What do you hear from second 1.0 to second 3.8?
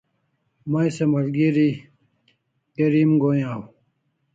malgeri geri em goi aw